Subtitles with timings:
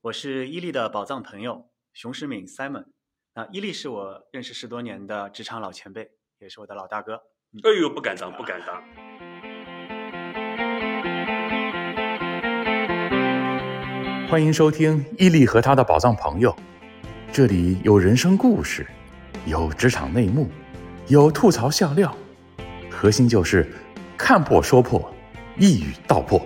[0.00, 2.84] 我是伊利的宝藏朋友熊时敏 Simon。
[3.34, 6.08] 那伊利是我认识十多年的职场老前辈，
[6.38, 7.14] 也是我的老大哥。
[7.64, 8.80] 哎呦，不敢当，不敢当。
[14.28, 16.54] 欢迎收听伊利和他的宝藏朋友，
[17.32, 18.86] 这里有人生故事，
[19.46, 20.48] 有职场内幕，
[21.08, 22.16] 有吐槽笑料，
[22.88, 23.68] 核心就是
[24.16, 25.12] 看破说破，
[25.58, 26.40] 一语道破。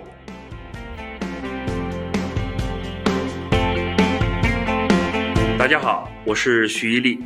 [5.63, 7.17] 大家好，我是徐一力，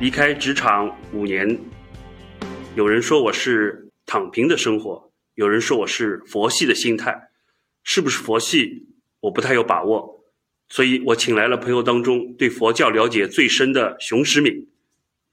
[0.00, 1.58] 离开职场五年，
[2.74, 7.28] 有人说我是躺平的生活，有人说我是佛系的心态，
[7.82, 8.86] 是不是佛系？
[9.20, 10.24] 我不太有把握，
[10.70, 14.66] 所以我请来了朋友当中对佛教了解最深的熊时敏。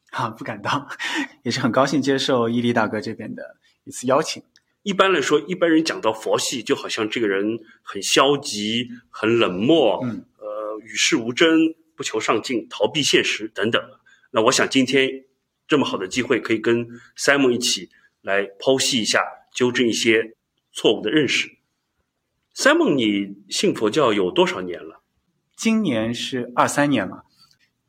[0.09, 0.86] 啊，不敢当，
[1.44, 3.55] 也是很高兴接受伊利大哥这边的
[3.86, 4.44] 一次邀请。
[4.84, 13.81] 一般来说，一般人讲到佛系，就好像这个人很消极、很冷漠，嗯，呃，与世无争，不求上进，逃避现实等等。
[14.31, 15.26] 那我想今天
[15.67, 17.89] 这么好的机会，可以跟 Simon 一起
[18.22, 19.22] 来剖析一下，
[19.54, 20.36] 纠正一些
[20.72, 21.50] 错误的认识。
[22.56, 25.02] Simon，你信佛教有多少年了？
[25.56, 27.23] 今年是二三年了，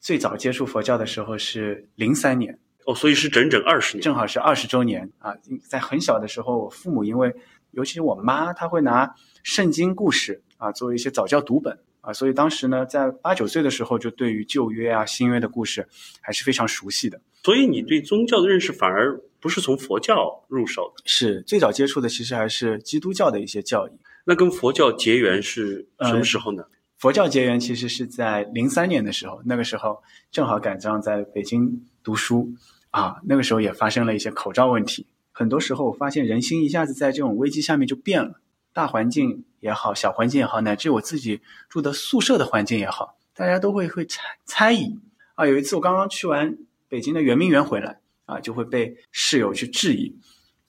[0.00, 4.02] 最早接触佛教的时候是零三年，哦，所以是整整二十年。
[4.02, 5.34] 正好是二十周年啊！
[5.68, 7.34] 在很小的时候，我父母因为，
[7.72, 15.86] 尤其是我妈，她会拿圣经故事啊作为一些早教读本啊，所以当时呢，在八九岁的时候，就对于旧约啊、新约的故事
[16.20, 17.20] 还是非常熟悉的。
[17.42, 23.92] 所以你对宗教的认识反而不是从佛教入手的，是最早接触的，其实还是基督教的一些教义。
[24.24, 26.64] 那跟佛教结缘是什么时候呢？
[26.98, 32.52] 佛教结缘其实是在零三年的时候，那个时候正好赶上在北京读书
[32.90, 35.06] 啊，那个时候也发生了一些口罩问题。
[35.30, 38.40] 很多时候我发现人心一下子在这种危机下面就变了，
[38.78, 44.96] 大环境也好，小环境也好，乃至我自己住的宿舍的环境也好，大家都会会猜猜疑
[45.34, 45.44] 啊。
[45.44, 46.56] 有一次我刚刚去完
[46.88, 50.16] 北京的圆明园回来啊，就会被室友去质疑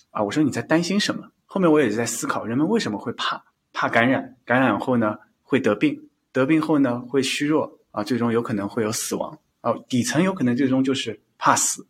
[0.09, 1.29] 啊，我说你在担心什么？
[1.45, 3.43] 后面我也在思考，人们为什么会怕？
[3.73, 9.71] 怕感染，感染后呢会得病，得病后呢会虚弱啊，最终有可能会有死亡啊。
[9.87, 11.85] 底层有可能最终就是怕死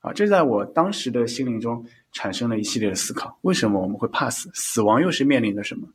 [0.00, 0.10] 啊。
[0.14, 4.50] 这在我当时的心灵中产生了一系列的思考：为什么我们会怕死？
[4.54, 5.88] 死亡又是面临着什么？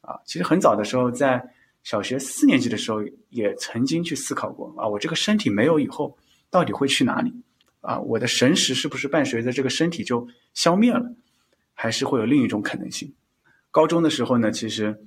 [0.00, 1.42] 啊，其实很早的时候，在
[1.82, 6.16] 小学四年级的时候，也曾经去思考过啊，我这个身体没有以后
[6.50, 7.32] 到底会去哪里？
[7.80, 11.14] 啊，我的神识是不是伴随着这个身体就消灭了？
[11.74, 13.14] 还是会有另一种可能性？
[13.70, 15.00] 高中的时候呢，其实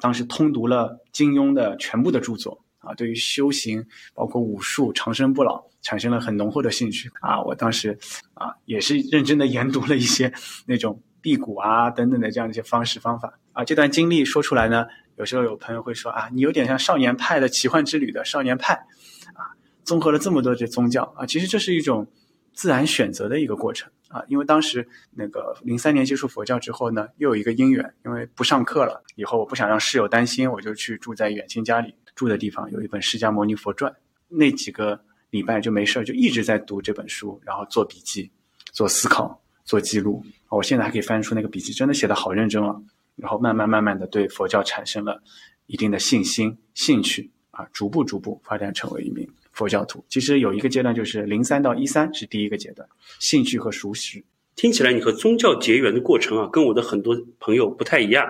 [0.00, 3.84] 当时通读了金庸的全部的著作啊，对于修行，
[4.14, 7.40] 包括武术、长生不老，产生了很浓厚的兴趣啊。
[7.42, 7.98] 我当时
[8.34, 10.32] 啊，也是认真的研读了一些
[10.66, 13.64] 那种辟谷啊等等的这样一些方式方法啊。
[13.64, 14.86] 这段经历说出来呢，
[15.16, 18.74] 有时候有朋友会说啊，你有点像少年派的奇幻之旅的少年派
[19.34, 19.52] 啊，
[19.84, 22.06] 综合了这么多这宗教啊，其实这是一种
[22.52, 23.90] 自然选择的一个过程。
[24.08, 33.90] 啊，因为当时那个零三年接触佛教之后呢，又有一个因缘，因为不上课了，以后我不想让室友担心，我就去住在远亲家里住的地方，有一本《释迦牟尼佛传》，
[34.28, 38.30] 那几个礼拜就没事就一直在读这本书，然后做笔记、
[38.72, 40.24] 做思考、做记录。
[40.48, 42.76] 我现在还可以翻出那个笔记，真的写的好认真啊。
[43.16, 45.22] 然后慢慢慢慢的对佛教产生了
[45.66, 49.28] 一定的信心、兴趣啊，逐步逐步发展成为一名。
[49.52, 52.88] 佛教徒其实有一个阶段，就是零三到一三是第一个阶段，
[53.20, 54.24] 兴趣和熟识。
[54.56, 58.28] 听起来你和宗教结缘的过程啊，跟我的很多朋友不太一样。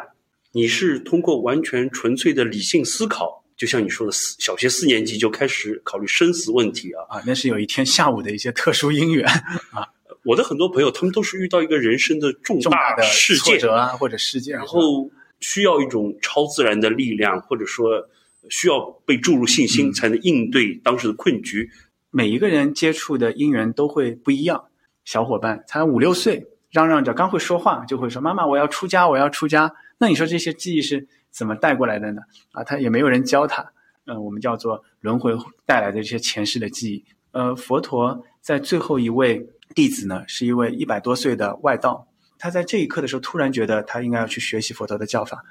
[0.53, 9.27] 你是通过完全纯粹的理性思考，就像你说的，四小学四年级就开始考虑生死问题啊啊，那是有一天下午的一些特殊因缘
[9.71, 9.89] 啊。
[10.25, 15.11] 我的很多朋友，他们都是遇到一个人生的重大的事件啊，或者事件，然后
[15.41, 18.09] 需要一种超自然的力量，或者说。
[18.51, 21.71] 需要被注入信心，才能应对当时的困局。
[22.11, 24.67] 每一个人接触的因缘都会不一样。
[25.03, 32.23] 小伙伴才五六岁，嚷嚷着刚会说话，就会说：“妈妈，我要出家，我要出家。”那你说这些记忆是怎么带过来的呢？
[32.53, 33.73] 啊，他也没有人教他。
[34.07, 35.37] 嗯，我们叫做轮回
[35.67, 37.05] 带来的这些前世的记忆。
[37.33, 42.07] 呃，佛陀在最后一位弟子呢，是一位一百多岁的外道。
[42.39, 45.45] 他在这一刻的时候，突然觉得他应该要去学习佛陀的教法。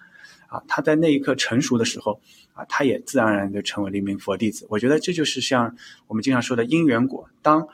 [0.48, 2.22] 啊，他在那一刻成熟的时候，
[2.54, 4.68] 啊，他也自然而然的成为了一名佛弟子。
[4.70, 5.76] 我觉得这就是像
[6.08, 7.28] 我们经常说的因缘果。
[7.42, 7.68] 当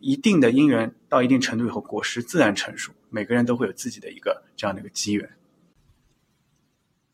[0.00, 2.92] 一定的因缘到一定程度以后，果实自然成熟。
[3.10, 5.28] 每个人都会有自己的一个这样的一个机缘。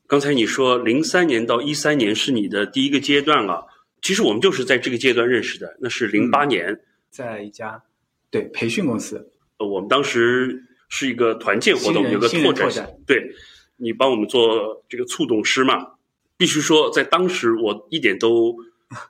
[0.06, 3.66] 刚才你说零三年到一三年是你的第一个阶段了，
[4.02, 5.76] 其实我们就是在这个阶段认识的。
[5.80, 6.80] 那是零八年，
[7.10, 7.82] 在一家
[8.30, 13.34] 对培训公司，呃，我们当时是一个团建活动，有个拓展，对。
[13.76, 15.94] 你帮我们做这个促动师嘛？
[16.36, 18.56] 必须说，在当时我一点都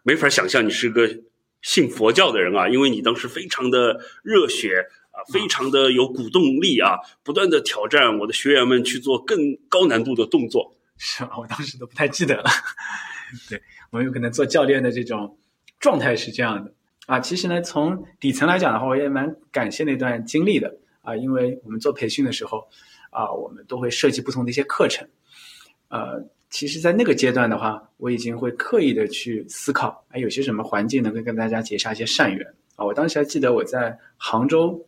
[0.02, 1.18] 没法想象你是个
[1.60, 10.74] 信佛教的人啊，因为你当时非常的热血啊，非常的有鼓动力啊，不断的挑战我的学员们去做更高难度的动作。
[11.06, 11.36] 是吧？
[11.36, 12.44] 我当时都不太记得了。
[13.50, 13.60] 对
[13.90, 15.36] 我有可能做教练的这种
[15.78, 16.72] 状态是这样的
[17.06, 17.20] 啊。
[17.20, 22.66] 其实呢，从底层来讲的话，我也蛮感谢那段经历的啊，因为我们做培训的时候
[23.10, 25.06] 啊，我们都会设计不同的一些课程。
[25.88, 32.84] 呃，其实，在那个阶段的话，我已经会刻意的去思考，哎，有些什么环境能够跟大家结下一些善缘啊。
[32.86, 34.84] 我当时还记得我在杭州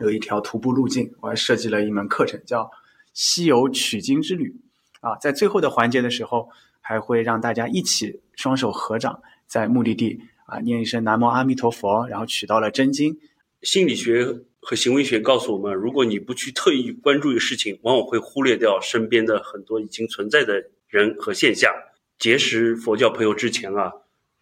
[0.00, 2.70] 有一条徒步路径，我还设计了一门课程，叫
[3.12, 4.56] 西游取经之旅
[5.02, 5.14] 啊。
[5.20, 6.48] 在最后的环节的时候。
[6.84, 13.20] 还会让大家一起双手合掌，在目的地啊念一声南无阿弥陀佛，然后取到了真经。
[13.62, 21.72] 心理学和行为学告诉我们，如果你不去特意关注一个事情，往往会忽略掉身边的很多已经存在的人和现象。
[22.18, 23.92] 结识佛教朋友之前啊，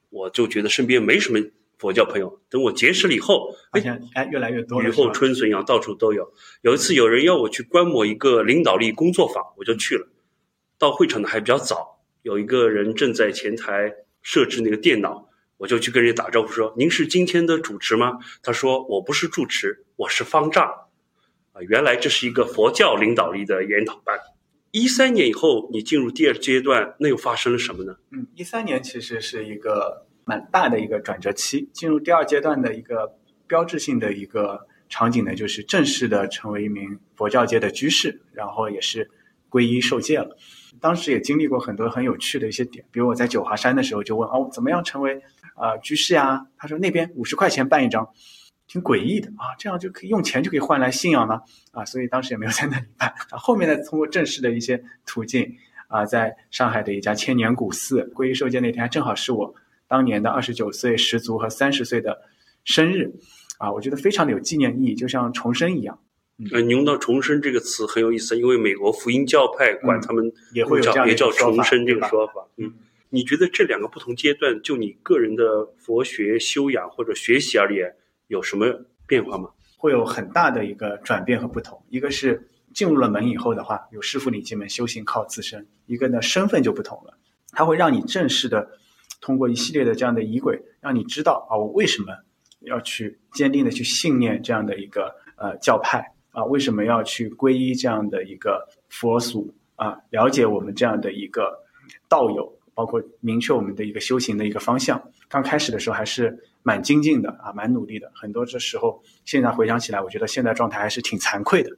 [0.08, 1.38] 我就觉得身边没什么
[1.76, 2.40] 佛教朋友。
[2.48, 6.32] 等我结识了以后，发现哎越来越多，雨后春笋一样，到处都有。
[6.62, 10.08] 有一次有人要我去观摩一个领导力工作坊，我就去了。
[10.80, 12.00] 到会场的还比较早。
[12.22, 15.28] 有一个人正在前台设置那个电脑，
[15.58, 20.66] 我就去跟人家打招呼说：“您是今天的主持吗？”他说：“我不是主持，我是方丈。”
[21.52, 24.18] 啊，原来这是一个佛教领导力的研讨班。
[24.70, 27.96] 一三年以后，你进入第二阶段，那又发生了什么呢？
[28.12, 39.10] 嗯，一三年其实是一个蛮大的一个转折期，进入第二阶段的一个标志性的一个场景呢，就是正式的成为一名佛教界的居士，然后也是
[39.50, 40.36] 皈依受戒了。
[40.80, 45.22] 当时也经历过很多很有趣的一些点，比如我在九华山的时候就问哦，怎么样成为
[45.54, 46.46] 啊居士呀？
[46.56, 48.08] 他说那边五十块钱办一张，
[48.66, 51.42] 挺诡异的啊，这样就可以用钱就可以换来信仰吗？
[51.72, 53.08] 啊，所以当时也没有在那里办。
[53.30, 55.56] 啊，后面呢，通过正式的一些途径
[55.88, 59.54] 啊，在上海的一家千年古寺皈依受戒那天，正好是我
[59.86, 62.22] 当年的二十九岁十足和三十岁的
[62.64, 63.12] 生日，
[63.58, 65.98] 啊，我觉得非常的有纪念意义，就像重生一样。
[66.52, 72.46] 呃，你用到“重生”这个词很有意思，因为美国福音教派管他们也会叫也叫“重生”这个说法。
[72.56, 72.72] 嗯，
[73.10, 77.94] 你觉得这两个不同阶段，就你个人的佛学修养或者学习而言，
[78.28, 78.66] 有什么
[79.06, 79.50] 变化吗？
[79.76, 81.82] 会有很大的一个转变和不同。
[81.90, 87.18] 一个是进入了门以后的话，有师傅领进门，修行靠自身；一个呢，身份就不同了，
[87.52, 88.78] 它会让你正式的
[89.20, 92.14] 通过一系列的这样的仪轨，让你知道啊，我为什么
[92.60, 96.14] 要去坚定的去信念这样的一个呃教派。
[96.32, 99.98] 啊，为什么要去皈依这样的一个佛祖啊？
[100.10, 101.58] 了解我们这样的一个
[102.08, 105.02] 道友，包括明确我们的一个修行的一个方向。
[105.28, 108.10] 刚开始的时候还是蛮精进的啊，蛮努力的。
[108.14, 111.70] 很多这时候，现在回想起来，我觉得现在状态还是挺惭愧的。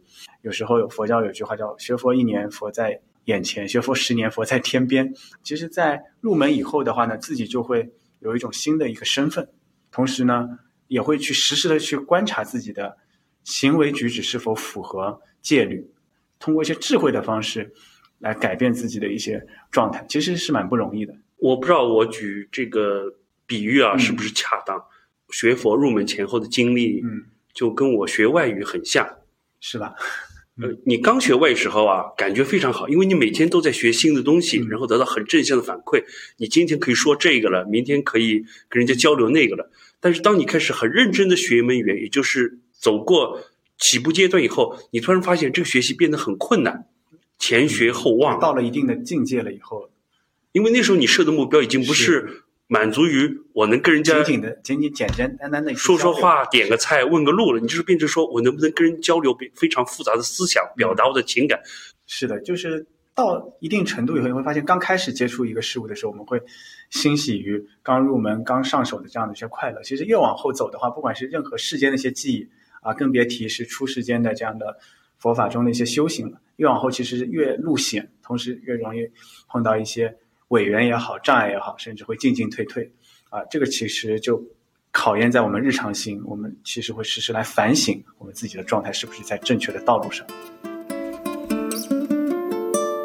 [0.43, 5.15] 有时候有佛教有句话叫“学佛一年，佛在眼前；学佛十年，佛在天边”。
[5.43, 7.91] 其实，在入门以后的话呢，自己就会
[8.21, 9.49] 有一种新的一个身份，
[9.91, 10.49] 同时呢，
[10.89, 12.99] 也会去实时的去观察自己的。
[13.45, 15.87] 行为举止是否符合戒律？
[16.39, 17.73] 通过一些智慧的方式
[18.19, 21.15] 来改变自己的一些状态，其实是蛮不容易的。
[21.39, 23.15] 我不知道我举这个
[23.47, 24.83] 比喻啊是不是恰当？
[25.31, 27.25] 学佛入门前后的经历，嗯，
[27.55, 29.09] 就跟我学外语很像，
[29.61, 29.95] 是吧？
[30.61, 36.05] 呃，你刚学外语时候啊，感觉非常好，因为你每天都在学新的东西，然后得到很正向的反馈。
[36.37, 39.71] 你今天可以说这个了，明天可以跟人家交流那个了。
[39.99, 43.41] 但是当你开始很认真的学一门语言，也就是走过
[43.79, 46.87] 起步阶段以后，你突然发现这个学习变得很困难，
[47.39, 48.41] 前学后忘。
[48.41, 49.89] 到了一定的境界了以后，
[50.51, 61.61] 因为那时候你设的目标已经不是满足于我能跟人家仅仅的、仅仅简简单单的说说话、点个菜、问个路了，你就是变成说我能不能跟人交流非常复杂的思想，表达我的情感。
[62.07, 62.85] 是的，就是
[63.15, 66.41] 到一定程度以后，你会发现刚开始接触一个事物的时候，我们会
[66.91, 69.83] 欣喜于刚入门、刚上手的这样的一些快乐。
[69.83, 72.49] 其实越往后走的话，不管是任何世间的一些记忆。
[72.83, 74.77] 啊，更别提是出世间的这样的
[75.17, 76.39] 佛法中的一些修行了。
[76.57, 79.09] 越往后，其实越路险，同时越容易
[79.49, 80.15] 碰到一些
[80.49, 82.93] 委员也好、障碍也好，甚至会进进退退。
[83.31, 84.45] 啊，这个其实就
[84.91, 90.27] 考验在我们日常心，我们其实会时时来反省我们自己的状态是不是在正确的道路上。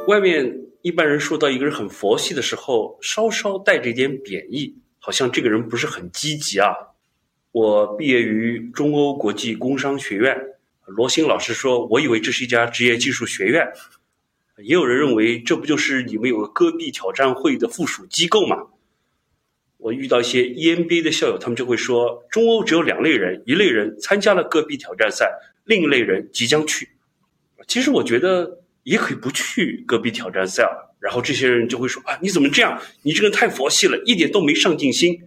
[0.07, 6.73] 外面一般人说到一个人很佛系的时候，稍稍带着一点贬义，好像这个人不是很积极啊。
[7.57, 10.37] 我毕业于中欧国际工商学院，
[10.85, 13.67] 罗新老师说：“我以为这是一家职业技术学院。”
[14.61, 18.67] 也有人认为这不就是你们有个戈壁挑战会的附属机构吗？
[19.77, 25.31] 我遇到一些 EMBA 的校友，他们就会说：“中欧只有两类人，一类人参加了戈壁挑战赛，
[25.65, 26.89] 另一类人即将去。”
[27.65, 32.79] 其实我觉得也可以不去戈壁挑战赛了，然后这些人就会说啊，你怎么这样？
[33.01, 35.23] 你这个人太佛系了，一点都没上进心。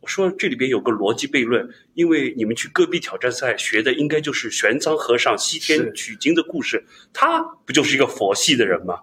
[0.00, 9.00] 我说这里边有个逻辑悖论，因为你们去戈壁挑战赛学的应该就是玄奘和尚西天取经的故事，他不就是一个佛系的人吗？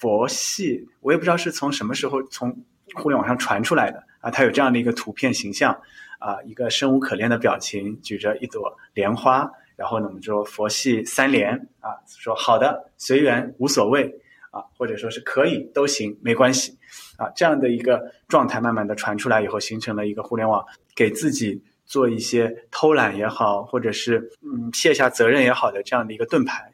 [0.00, 5.72] 佛系，我也不知道是从什么时候从互联网上传出来的啊，他有这样的一个图片形象
[6.18, 14.12] 啊，一个生无可恋的表情，举着一朵莲花，然后呢，我们说佛系三连啊，说好的，随缘，无所谓
[14.52, 16.78] 啊，或者说是可以都行，没关系
[17.16, 26.72] 啊，这样的一个状态慢慢的传出来以后，形成了一个互联网给自己做一些偷懒也好，或者是嗯卸下责任也好的这样的一个盾牌。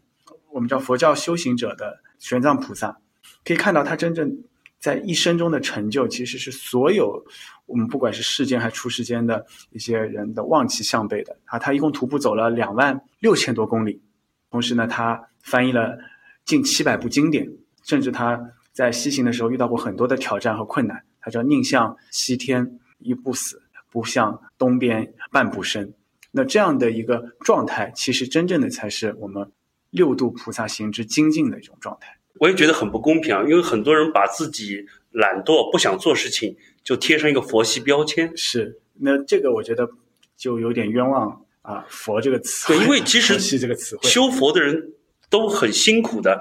[0.50, 2.98] 我们叫佛教修行者的玄奘菩萨。
[3.44, 4.30] 可以看到，他真正
[4.78, 7.24] 在一生中的成就，其实是所有
[7.66, 11.58] 我们不管是世间还是出世间的一些人的望其项背的啊！
[11.58, 14.02] 他一共徒步走了两万六千多公里，
[14.50, 15.98] 同时呢，他翻译了
[16.44, 17.48] 近七百部经典，
[17.88, 21.02] 甚至他在西行的时候遇到过很多的挑战和困难。
[21.22, 25.94] 他叫宁向西天一步死，不向东边半步生。
[26.30, 29.50] 那这样的一个状态，其实真正的才是我们
[29.88, 32.18] 六度菩萨行之精进的一种状态。
[32.40, 36.54] 我也觉得很不公平啊，因为很多人把自己懒惰、不想做事情，
[36.84, 38.36] 就贴上一个佛系标签。
[38.36, 39.88] 是，那这个我觉得
[40.36, 42.68] 就有点冤枉啊，佛这个词。
[42.68, 44.92] 对，因为其实 佛系这个词汇，修佛的人
[45.30, 46.38] 都很辛苦的。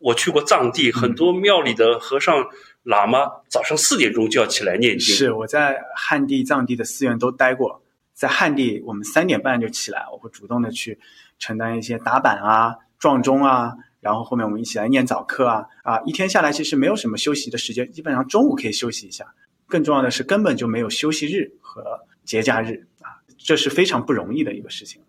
[0.00, 2.44] 我去过藏地，很多庙里的和尚、
[2.84, 5.14] 喇嘛早上四点钟就要起来念经。
[5.14, 7.82] 是，我在汉地、藏地的寺院都待过，
[8.14, 10.98] 在汉地我们三点半就起来，我会主动的去
[11.38, 13.74] 承担一些打板啊、撞钟啊。
[14.00, 16.00] 然后后面我们一起来念早课啊啊！
[16.06, 19.34] 一天下来其实没有什么休息的时间，基本上中午可以休息一下。
[19.66, 21.84] 更重要的是，根本就没有休息日和
[22.24, 25.02] 节假日啊，这是非常不容易的一个事情。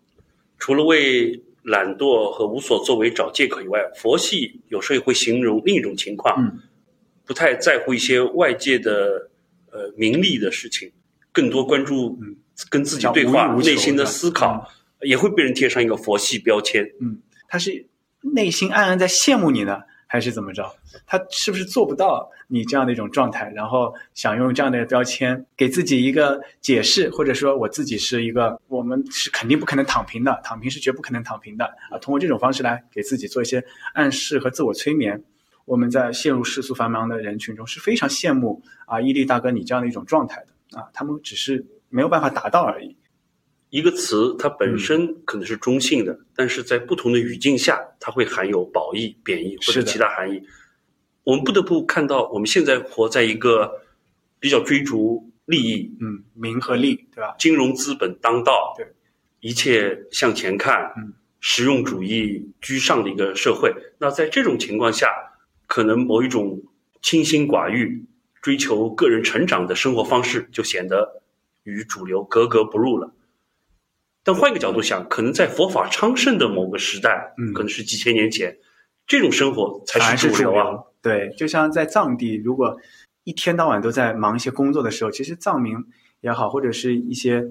[0.58, 6.58] 除了为懒惰和无所作为找借口以外，佛系有时候也会形容另一种情况，嗯，
[7.24, 9.30] 不太在乎一些外界的
[9.70, 10.90] 呃名利的事情，
[11.32, 12.18] 更多关注
[12.68, 14.68] 跟自己对话、内心的思考，
[15.02, 16.84] 也会被人贴上一个佛系标签。
[17.00, 17.86] 嗯，他是。
[18.24, 19.80] 内心暗暗在羡慕你呢，
[20.12, 20.70] 还是怎么着？
[21.06, 23.50] 他是不是做不到你这样的一种状态？
[23.54, 31.96] 然后想用这样的标签给自己一个解释，或者说我自己是一个，我们是肯定不可能躺平的，躺平是绝不可能躺平的啊！
[31.98, 33.64] 通过这种方式来给自己做一些
[33.94, 35.24] 暗示和自我催眠。
[35.64, 42.94] 我们在陷入世俗繁忙的人群中是非常羡慕啊，伊利大哥你这样的一种状态的啊，他们只是没有办法达到而已。
[43.72, 50.42] 一个词它本身可能是中性的，但是在不同的语境下，它会含有褒义、贬义或者其他含义。
[51.24, 53.80] 我们不得不看到，我们现在活在一个
[54.38, 57.34] 比较追逐利益，嗯，名和利，对吧？
[57.38, 58.86] 金融资本当道，对，
[59.40, 63.74] 一切向前看，嗯，实用主义居上的一个社会。
[63.96, 65.08] 那在这种情况下，
[65.66, 66.62] 可能某一种
[67.00, 68.04] 清心寡欲、
[68.42, 71.22] 追求个人成长的生活方式，就显得
[71.62, 73.10] 与主流格格不入了。
[74.24, 78.56] 但换一个角度想，可能在佛法昌盛的某个时代，嗯，可能是几千年前，
[79.06, 80.78] 这种生活才是主流啊。
[81.00, 82.76] 对，就像在藏地，如果
[83.24, 85.76] 一天到晚都在忙一些工作的时候，其实藏民
[86.20, 87.44] 也好，或者是一些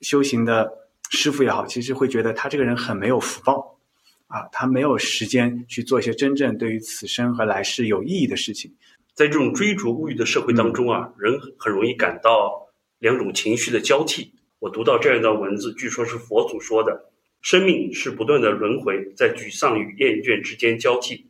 [0.00, 0.72] 修行的
[1.10, 3.78] 师傅也好，其实会觉得他这个人很没有福报
[4.26, 8.74] 啊，他没有时间去做一些真正对于此生和来世有意义的事情。
[9.14, 14.32] 在这种追逐物欲的社会当中啊，人很容易感到两种情绪的交替。
[14.60, 17.06] 我读到这样一段文字，据说是佛祖说的
[17.40, 21.26] ：“生命是不断的轮回，在沮丧与厌倦之间交替。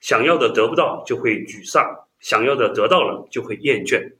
[0.00, 4.14] 想要的得不到，就会沮丧；想要的得到了，就会厌倦。”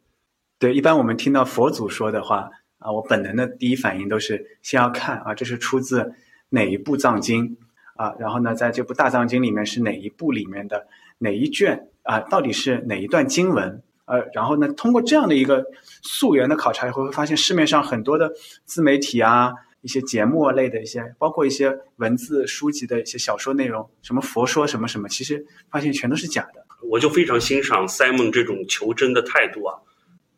[0.61, 6.15] 对，一般我们听到佛祖说的话啊，我本能的第一反应都是先要看啊，这是出自
[6.51, 7.57] 哪一部藏经
[7.97, 8.15] 啊？
[8.21, 10.87] 然后呢，在这部大藏经里面是哪一部里面的
[11.19, 12.21] 哪一卷啊？
[12.21, 13.83] 到底是哪一段经文？
[14.13, 14.69] 呃，然后呢？
[14.75, 15.65] 通过这样的一个
[16.03, 18.31] 溯源的考察以后，会发现市面上很多的
[18.67, 19.51] 自媒体啊，
[19.81, 26.67] 一些节目类的一些，包括一些文字书籍的一些小说内容，什么佛说什么什么，其实发现全都是假的。
[26.91, 29.79] 我就非常欣赏 Simon 这种求真的态度啊！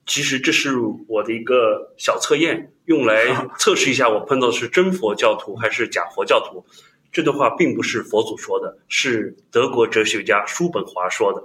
[0.06, 0.76] 其实这是
[1.08, 6.64] 我的一个小测验，用来 测试一下我碰到是真佛教徒还是假佛教徒。
[7.10, 11.42] 这段话并不是佛祖说的，是德国哲学家叔本华说的。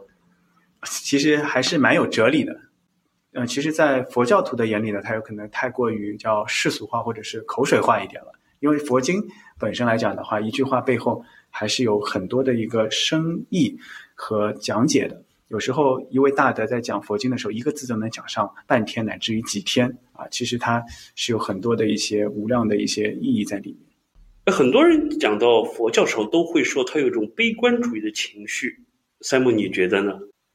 [0.83, 2.59] 其实还是蛮有哲理的，
[3.33, 8.31] 嗯，其实，在佛教徒的眼里呢，它有可能太过于叫世俗化或者是口水化一点了。
[8.59, 9.24] 因为佛经
[9.57, 13.77] 本身来讲的话，一句话背后还是有很多的一个深意
[14.15, 15.24] 和讲解的。
[15.48, 20.83] 有时候一位大德在讲佛经的时候，一个字就能讲上半天乃至于几天啊，其实它
[21.15, 24.55] 是有很多的一些无量的一些意义在里面。
[24.55, 28.83] 很多人讲到佛教时候，都会说他有一种悲观主义的情绪。
[29.21, 30.13] 三木，你觉得呢？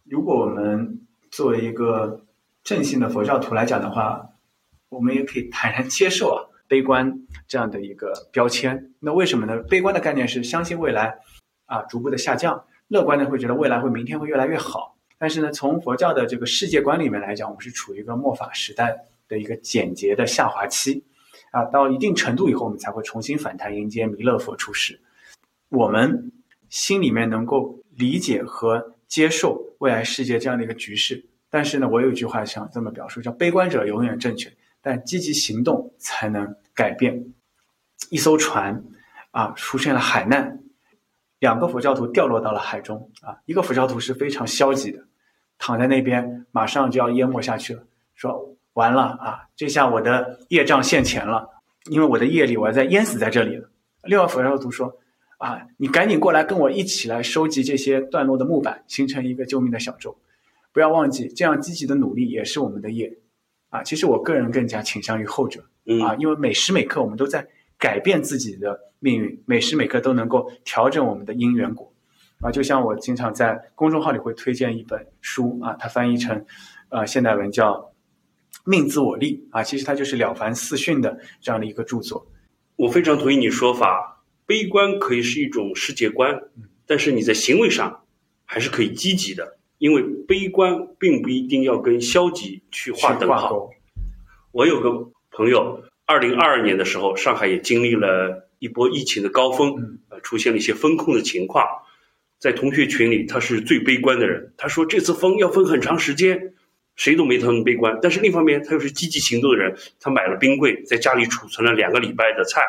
[0.08, 2.25] 如果我们作为一个
[2.62, 4.30] 正信的佛教徒来讲的话，
[4.90, 8.92] 我们也可以坦然接受啊 悲观这样的一个标签。
[9.00, 9.56] 那为什么呢？
[9.62, 11.18] 悲观的概念是相信未来
[11.66, 14.96] 啊逐步的下降，乐观的会觉得未来会明天会越来越好。
[15.16, 18.94] 但是呢，从佛教的这个世界观里面来讲，我们是处于一个末法时代
[19.26, 21.04] 的一个简洁的下滑期
[21.50, 25.00] 啊，到一定程度以后，我们才会重新反弹，迎接弥勒佛出世。
[25.70, 26.30] 我们
[26.68, 34.52] 心里面能够理解和接受未来世界这样的一个局势，但是呢，我有一句话想这么表述，叫悲观者永远正确，
[34.83, 37.25] 但积极行动才能改变。
[38.11, 38.83] 一艘船
[39.30, 40.59] 啊，出现了海难，
[41.38, 45.04] 两个佛教徒掉落到了海中啊，一个佛教徒是非常消极的，
[45.59, 47.85] 躺在那边马上就要淹没下去了，
[48.16, 51.49] 说完了啊，这下我的业障现前了，
[51.88, 53.71] 因为我的业力我要再淹死在这里了。
[54.02, 54.92] 另外佛教徒说。
[55.44, 60.16] 啊，你赶紧过来跟我一起来收集这些段落的木板，形成一个救命的小舟。
[60.72, 63.18] 不要忘记，这样积极的努力也是我们的业。
[63.68, 65.60] 啊，其实我个人更加倾向于后者。
[66.02, 67.46] 啊，因为每时每刻我们都在
[67.78, 71.92] 改变自己的命运，每时每刻都能够调整我们的因缘果。
[72.40, 76.46] 啊，就像我经常在公众号里会推荐一本书啊，它翻译成
[76.88, 77.72] 呃现代文叫
[78.64, 82.26] 《命自我立》啊，其实它就是《了凡四训》的这样的一个著作。
[82.76, 84.13] 我非常同意你说法。
[84.46, 86.42] 悲观可以是一种世界观，
[86.86, 88.04] 但是你在行为上
[88.44, 93.70] 还是可以积极的，因为悲观并不一定要跟消极去划等号。
[94.52, 101.64] 我有个朋友，二零二二年的时候，上海也经历了一波疫情的高峰，呃，出现了一些风控的情况，
[102.38, 104.52] 在同学群里，他是最悲观的人。
[104.58, 106.52] 他说这次封要封很长时间，
[106.96, 107.98] 谁都没他们悲观。
[108.02, 112.60] 但是另一方面，他又是积极行动的人，他买了冰柜，在家里储存了两个礼拜的菜。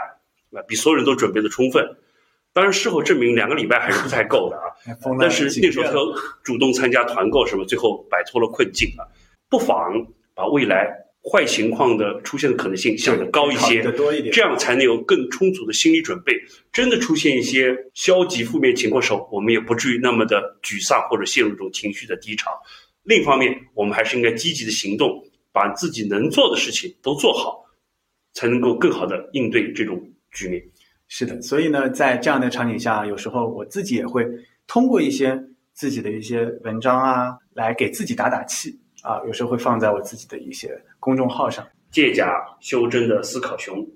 [0.52, 1.84] 啊，比所有人都准备的充分。
[2.54, 4.64] 当然，事后证明两个礼拜还是不太够的啊。
[5.20, 9.04] 但是那时候他主动参加团购，什么最后摆脱了困境啊。
[9.50, 9.94] 不妨
[10.34, 10.88] 把未来
[11.22, 13.81] 坏情况的出现的可能性想得高一些，
[14.31, 16.34] 这样才能有更充足的心理准备。
[16.72, 22.51] 真的出现一些消极负面情况时候，我们也不至于那么的沮丧或者陷入一种情绪的低潮。
[23.03, 27.66] 另一方面，我们还是应该积极的行动，把自己能做的事情都做好，
[28.34, 30.01] 才能够更好的应对这种。
[30.35, 30.61] 局面
[31.07, 34.25] 是的，所以呢，在这样的场景下，有时候我自己也会
[34.67, 35.39] 通过一些
[35.74, 39.21] 自己的一些文章啊，来给自己打打气啊。
[39.25, 40.69] 有时候会放在我自己的一些
[41.00, 41.65] 公众号上。
[41.91, 43.87] 借假修真的思考熊，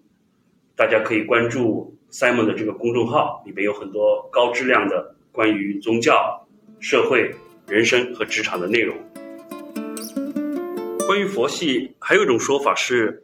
[0.76, 6.48] 大家可以关注 Simon 的这个公众号，里面有很多高质量的关于宗教、
[6.80, 7.30] 社会、
[7.68, 8.96] 人生和职场的内容。
[11.08, 13.24] 关于佛系，还有一种说法是。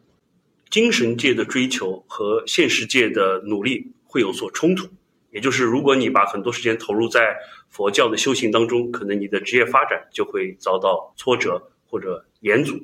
[0.76, 4.90] 精神界的追求和现实界的努力会有所冲突，
[5.32, 7.38] 也就是如果你把很多时间投入在
[7.70, 12.78] 佛教的修行当中，可能你的职业发展就会遭到挫折或者延阻。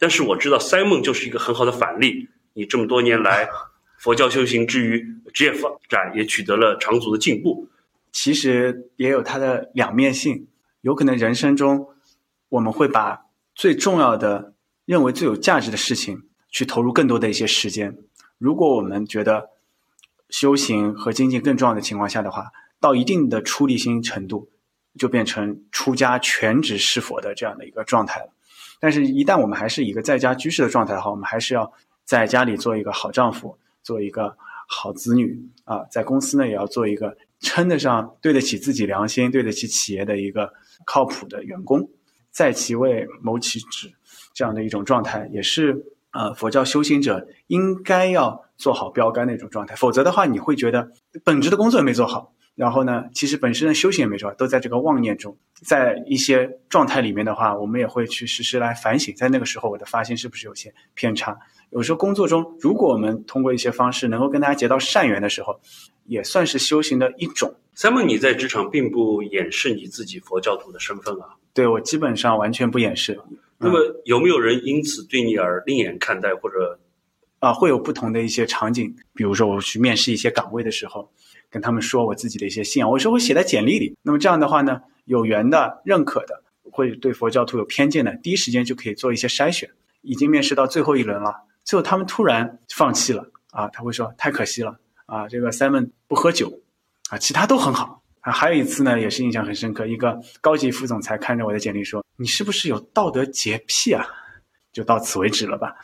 [0.00, 3.48] 但是我知道塞孟就是一个很好的反例，你这么多年来
[3.96, 7.68] 佛教修行之余，职业发展也取得了长足的进步。
[8.10, 10.48] 其实也有它的两面性，
[10.80, 11.86] 有可能人生中
[12.48, 16.24] 我们会把最重要的、认为最有价值的事情。
[16.54, 17.98] 去投入更多的一些时间。
[18.38, 19.50] 如果我们觉得
[20.30, 24.48] 修行和精进更重要的情况下的话，到一定的出离心程度，
[24.96, 28.32] 就变成出家全职是佛的这样的一个状态了。
[28.78, 31.72] 但是，一旦我们还是一个在家居士的状态的话，我们还是要
[32.04, 34.36] 在家里做一个好丈夫，做一个
[34.68, 40.52] 好子女啊，在公司呢也要做一个称得上对得起自己良心、对得起企业的一个
[40.84, 41.90] 靠谱的员工，
[42.30, 43.92] 在其位谋其职
[44.32, 45.84] 这样的一种状态，也是。
[46.14, 50.92] 呃，佛教修行者应该要做好标杆的一种状态，否则的话，你会觉得
[51.24, 61.36] 本职的工作也没做好，然后呢，其实本身的修行也没做好，都在这个妄念中，在一些状态里面的话，我们也会去实时来反省，在那个时候我的发心是不是有些偏差？
[61.70, 65.60] 有时候工作中，如果我们通过一些方式能够跟大家结到善缘的时候，
[66.04, 67.52] 也算是修行的一种。
[67.74, 71.34] 三梦，你在职场并不掩饰你自己佛教徒的身份啊？
[71.52, 73.18] 对我基本上完全不掩饰。
[73.64, 76.78] 那么有没有人因此对你而另眼看待，或者
[77.38, 78.94] 啊，会有不同的一些场景？
[79.14, 81.10] 比如说我去面试一些岗位的时候，
[81.50, 83.96] 跟他们说我自己的一些信仰，我说我写在简历里。
[84.02, 89.70] 那么这样的话呢，有缘的、认可的，会对佛教徒有偏见的，第一时间就可以做一些筛选。
[90.02, 96.60] 已经面试到最后一轮了，最后他们突然放弃了啊，他会说太可惜了啊，这个 Simon 不喝酒
[97.08, 98.03] 啊，其他都很好。
[98.24, 99.86] 啊，还有一次呢，也是印象很深刻。
[99.86, 104.02] 一个高级副总裁看着我的简历说：“你是不是有道德洁癖啊？”
[104.72, 105.74] 就到此为止了吧。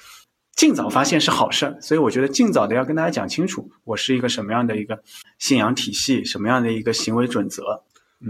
[0.57, 5.03] 尽早发现是好事，所以我觉得尽早的要跟大家讲清楚，我是一个什么样的一个
[5.39, 7.85] 信仰体系，什么样的一个行为准则。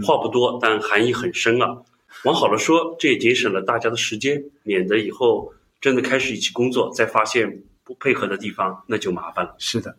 [0.05, 1.81] 话不多，但含义很深啊。
[2.25, 9.55] 往好了说，这也节省了大家的时间，免得以后真的开始一起工作，再发现不配合的地方，那就麻烦了。
[9.57, 9.95] 是的，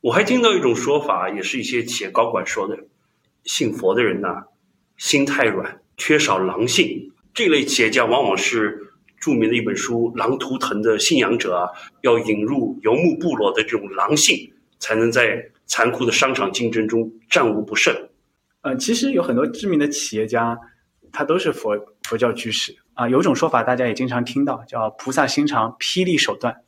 [0.00, 2.78] 我还听到一种说法，也是一些企业高管说的：
[3.46, 4.28] 信佛的人呢、
[4.98, 7.12] 心太软，缺少狼性。
[7.32, 11.70] 这类企业家往往是著名的一本书《狼图腾》的信仰者啊，
[12.02, 17.94] 要引入游牧部落的这种狼性，才能在残酷的商场竞争中战无不胜。
[18.62, 20.58] 呃，其实有很多知名的企业家，
[21.12, 23.08] 他都是佛佛教居士啊。
[23.08, 26.62] 有种说法大家也经常听到，叫“菩萨心肠，霹雳手段”。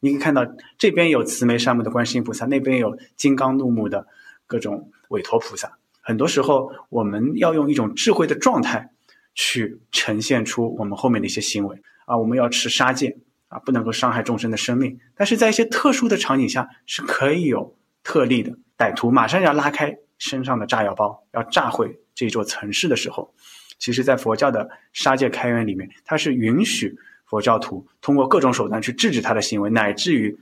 [0.00, 0.46] 你可以看到
[0.78, 4.06] 这边有慈眉善目的观世音菩萨，那边有金刚怒目的
[4.46, 5.78] 各种韦陀菩萨。
[6.02, 8.90] 很多时候，我们要用一种智慧的状态
[9.34, 12.18] 去呈现出我们后面的一些行为啊。
[12.18, 13.16] 我们要持杀戒
[13.48, 14.98] 啊，不能够伤害众生的生命。
[15.14, 18.52] 但是在一些特殊的场景下，是可以有特例的。
[18.76, 23.32] 歹徒马上要拉开身上的炸药包，要炸毁这座城市的时候，
[23.78, 30.36] 其实，在佛教的杀戒开源里面，它是允许佛教徒通过各种手段去制止他的行为，乃至于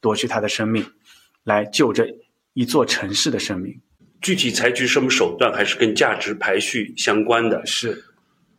[0.00, 0.86] 夺去他的生命，
[1.42, 2.06] 来救这
[2.52, 3.80] 一座城市的生命。
[4.24, 7.64] 具体采取什么手段，还是跟价值排序相关的。
[7.66, 8.02] 是，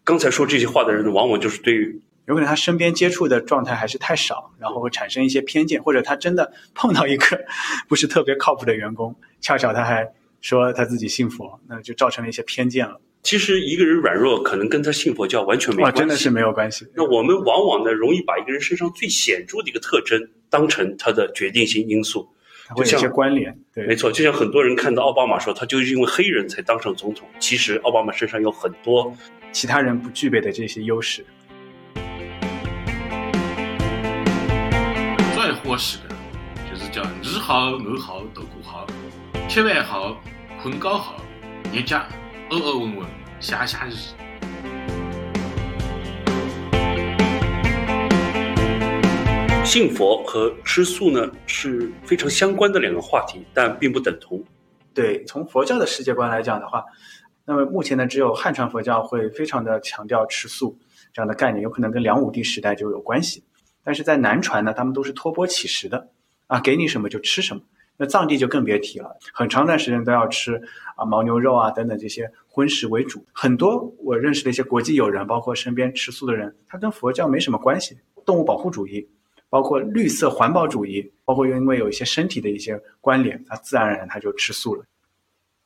[0.04, 7.44] 刚才说这些话的人，往往就是对于有可能他身边接触的状态还是太少，然后会产生一些偏见，或者他真的碰到一个
[7.88, 10.08] 不是特别靠谱的员工， 恰巧他还
[10.40, 13.02] 说他自己信佛，那就造成了一些偏见了。
[13.24, 16.00] 其实一个人软弱，可能跟他信佛教完全没哇，关系。
[16.00, 16.86] 真的是没有关系。
[16.94, 22.30] 那我们往往呢，容易把一个人身上最显著的一个特征当成他的决定性因素。
[22.68, 27.28] 它会有一些关联，对，没错，就像很多人看到奥巴马说，他就是因为黑人才当上总统。
[27.38, 29.16] 其实奥巴马身上有很多
[29.52, 31.24] 其他人不具备的这些优势。
[35.36, 36.16] 最合适的
[36.72, 38.88] 就是叫你好、我好、豆腐好，
[39.48, 40.20] 吃饭好、
[40.60, 41.22] 困觉好，
[41.72, 42.08] 日家
[42.50, 43.08] 偶偶稳稳，
[43.40, 43.94] 下下日。
[49.76, 54.42] 信佛和吃素呢是非常相关的两个话题，但并不等同。
[54.94, 56.86] 对，从佛教的世界观来讲的话，
[57.44, 60.80] 那么目前呢，只有汉传佛教会非常的强调吃素
[61.12, 63.44] 这样的概念，有可能跟梁武帝时代就有关系。
[63.84, 66.08] 但是在南传呢，他们都是托钵乞食的
[66.48, 67.62] 啊，给你什么就吃什么。
[67.98, 70.56] 那藏地就更别提了，很长一段时间都要吃
[70.96, 73.26] 啊牦牛肉啊等等这些荤食为主。
[73.34, 79.10] 很多我认识的一些国际友人，包括身边吃素的人，他跟佛教没什么关系，动物保护主义。
[79.50, 84.84] 包括绿色环保主义，包括因为有一些身体的一些关联，他自然而然他就吃素了。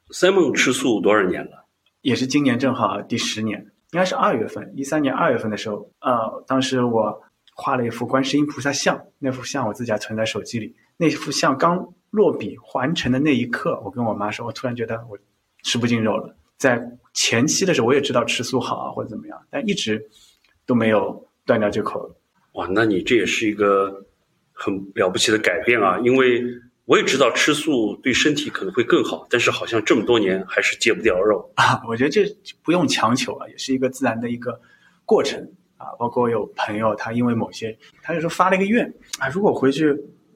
[0.09, 1.65] Simon 吃素多少年了？
[2.01, 3.59] 也是今年正好第十年，
[3.91, 7.21] 应该是二月份，一三年二月份的时候，呃，当时我
[7.55, 10.75] 画了一幅观世音菩萨像，那幅像我自己还存在手机里。
[10.97, 15.17] 那幅像刚落笔完成的那一刻，我跟我妈说，我突然觉得我
[15.63, 16.35] 吃不进肉了。
[16.57, 16.81] 在
[17.13, 20.09] 前期的时候，我也知道吃素好啊，或者怎么样，但一直
[20.65, 22.09] 都没有断掉这口。
[22.59, 24.05] 哇，那你这也是一个
[24.51, 25.97] 很了不起的改变啊！
[26.03, 26.43] 因为
[26.83, 31.81] 我也知道吃素对身体可能会更好，但是好像这么多年还是戒不掉肉啊。
[31.87, 32.25] 我觉得这
[32.61, 34.59] 不用强求啊，也是一个自然的一个
[35.05, 35.39] 过程
[35.77, 35.87] 啊。
[35.97, 39.91] 包括有朋友他因为某些，他就说发了一个愿啊，如果回去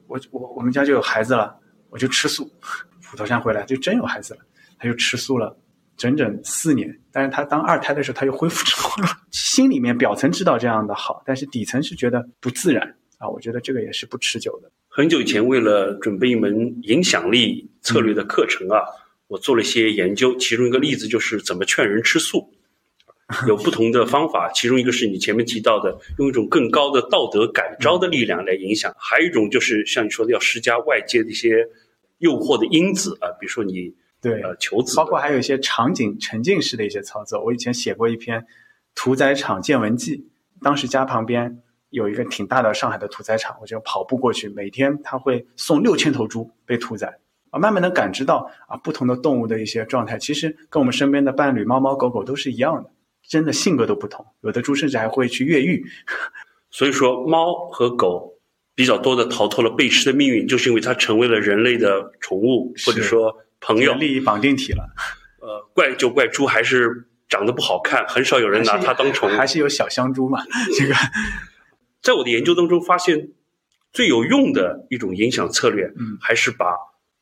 [0.06, 1.54] 我我我们家就有孩子了，
[1.90, 2.50] 我就吃素。
[3.04, 4.40] 普陀山回来就真有孩子了，
[4.78, 5.54] 他就吃素了。
[5.96, 9.08] 整整四年，但是他当二胎的时候，他又恢复之后了。
[9.30, 13.28] 心里面表层知道这样的好，但是底层是觉得不自然啊。
[13.28, 14.70] 我觉得这个也是不持久的。
[14.88, 18.82] 很久以前，为了准备一门影响力策略的课程啊，
[19.28, 20.36] 我做了一些研究。
[20.36, 22.52] 其中一个例子就是怎么劝人吃素，
[23.46, 24.50] 有不同的方法。
[24.52, 31.68] 其中一个是你前面提到的，用一种更高的道德感召的力量来影响；还有一种就是像你说的，要施加外界的一些
[32.18, 33.94] 诱惑的因子啊，比如说你。
[34.24, 37.44] 对，呃，求子，包括还有一些场景沉浸式的一些操作。
[37.44, 38.46] 我以前写过一篇
[38.94, 40.30] 屠宰场见闻记，
[40.62, 41.60] 当时家旁边
[41.90, 47.18] 有一个挺大的上海的屠宰场，我就跑步过去，每天他会送六千头猪被屠宰，
[47.50, 52.90] 啊，慢慢能感知到啊不同的动物的一些状态，其实跟我们身边的伴侣猫猫狗狗都是一样的，
[53.28, 55.84] 真的性格都不同，有的猪甚至还会去越狱。
[56.72, 58.38] 所以说，猫和狗
[58.74, 63.36] 比较多的逃脱了被吃的命运，就是因为它成为了人类的宠物，或者说。
[63.66, 64.90] 朋友利益绑定体了，
[65.40, 69.36] 呃，怪就怪猪还是长得不好看，很少有人拿它当宠物。
[69.36, 70.44] 还是有小香猪嘛？
[70.78, 70.94] 这个，
[72.02, 73.30] 在我的研究当中发现，
[73.90, 76.66] 最有用的一种影响策略，嗯，还是把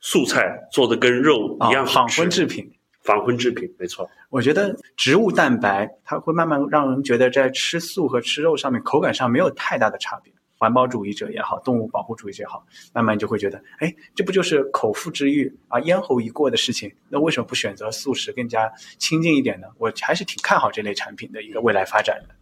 [0.01, 2.73] 素菜做的跟肉一样仿荤制品。
[3.03, 4.09] 仿荤制品，没错。
[4.31, 10.33] 我觉得植物蛋白它会慢慢让人觉得在吃素和吃肉上面口感上没有太大的差别。
[10.63, 16.95] 环保主义者也好，动物保护主义者也好，慢慢就会觉得，哎，这不就是口腹之欲啊，咽喉一过的事情？
[17.09, 19.67] 那为什么不选择素食更加亲近一点呢？
[19.77, 22.37] 我还是挺看好这类产品的一个未来发展的。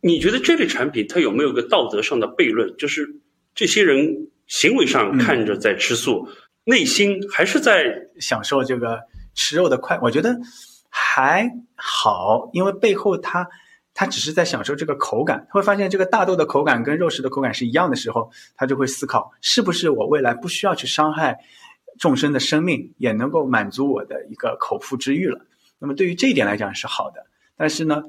[0.00, 2.74] 你觉得这类产品它有没有个道德上的悖论？
[2.78, 3.06] 就是
[3.54, 6.26] 这些人行为上看着在吃素，
[6.64, 7.84] 内心还是在
[8.18, 9.00] 享受这个
[9.34, 9.98] 吃肉的快？
[10.00, 10.34] 我觉得
[10.88, 13.46] 还好，因为背后他。
[14.00, 21.38] 他只是在享受这个口感，他会发现这个大豆的口感跟肉食的口感是一样的时候，他就会思考是不是我未来不需要去伤害
[21.98, 25.44] 众生的生命，也能够满足我的一个口腹之欲了。
[25.78, 27.26] 那么对于这一点来讲是好的，
[27.58, 28.02] 但是呢，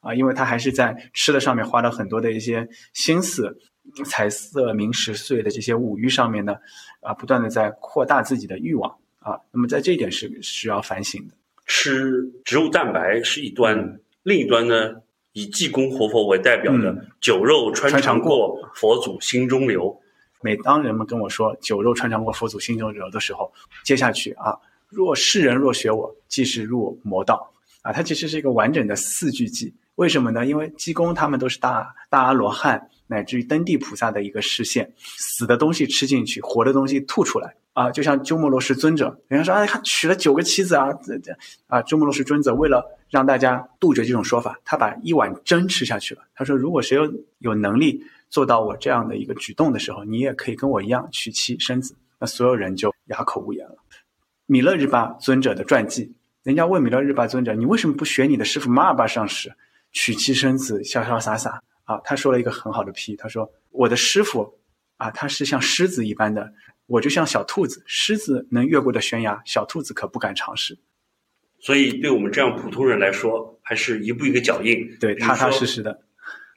[0.00, 3.58] 啊，因为他还是在吃的上面花了很多的一些心思，
[4.06, 6.56] 财色名食睡的这些五欲上面呢，
[7.02, 9.38] 啊，不断的在扩大自己的欲望啊。
[9.52, 11.34] 那么在这一点是需要反省的。
[11.66, 15.03] 吃植物蛋白是一端，另一端呢？
[15.34, 20.00] 以济公活佛为代表的酒肉穿肠过，佛祖心中留。
[20.40, 24.56] 每当人们跟我说“酒肉穿肠过，佛祖心中留”的时候，接下去啊，
[24.88, 27.92] 若世人若学我，即是入魔道啊。
[27.92, 29.72] 它其实是一个完整的四句偈。
[29.96, 30.46] 为什么呢？
[30.46, 37.56] 因为济公他们都是大大阿罗汉，乃至于登地菩萨的一个视线，死的东西吃进去，活的东西吐出来。
[37.74, 46.22] 啊，就像鸠摩罗什尊者，人家说，哎，他娶了九个妻子啊，这这啊，鸠摩罗什尊者为了让大家杜绝这种说法，他把一碗蒸吃下去了。
[46.34, 51.96] 他说，如果谁有有能力做到我这样的一个举动的时候，你也可以跟我一样娶妻生子。
[52.20, 53.76] 那所有人就哑口无言了。
[54.46, 59.52] 弥勒日巴尊者的传记，人家问弥勒日巴尊者，你为什么不学你的师傅马尔巴上师，
[59.90, 61.98] 娶妻生子，潇潇洒洒啊？
[62.04, 64.54] 他说了一个很好的批，他说，我的师傅
[64.96, 66.52] 啊，他是像狮子一般的。
[66.86, 70.78] 我就像小兔子，狮子能越过的悬崖，小兔子可不敢尝试。
[71.58, 76.02] 所以，对我们这样普通人来说，还是一步一个脚印，对，踏踏实实的。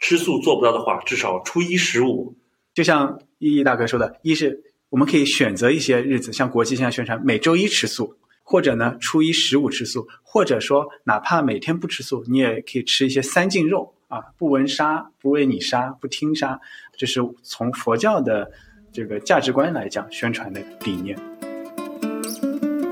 [0.01, 2.35] 吃素做不到的话，至少初一十五。
[2.73, 16.59] 就像依依大哥说的，一是我们可以选择一些日子，像国际现在宣传每周一吃素，或者呢初一十五吃素，或者说哪怕每天不吃素，你也可以吃一些三净肉啊，不闻杀，不为你杀，不听杀，
[16.97, 18.51] 这是从佛教的。
[18.97, 21.15] 这个价值观来讲，宣传的理念，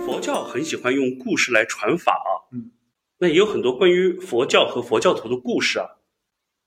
[0.05, 2.45] 佛教很喜欢用故事来传法啊。
[2.51, 2.69] 嗯，
[3.17, 5.87] 那也有很多关于佛教和佛教徒的故事啊。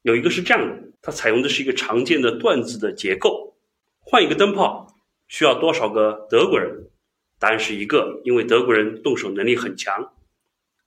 [0.03, 3.57] 有一个是这样的，它采用的是一个常见的段子的结构。
[4.01, 4.89] 换一个灯泡
[5.29, 6.91] 需要多少个德国人？
[7.39, 10.15] 答案是一个，因为德国人动手能力很强。